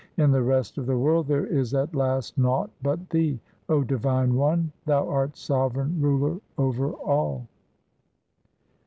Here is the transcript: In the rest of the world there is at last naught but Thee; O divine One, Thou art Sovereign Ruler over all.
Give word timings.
In 0.17 0.31
the 0.31 0.41
rest 0.41 0.79
of 0.79 0.87
the 0.87 0.97
world 0.97 1.27
there 1.27 1.45
is 1.45 1.75
at 1.75 1.93
last 1.93 2.35
naught 2.35 2.71
but 2.81 3.11
Thee; 3.11 3.39
O 3.69 3.83
divine 3.83 4.33
One, 4.33 4.71
Thou 4.87 5.07
art 5.07 5.37
Sovereign 5.37 6.01
Ruler 6.01 6.39
over 6.57 6.89
all. 6.93 7.45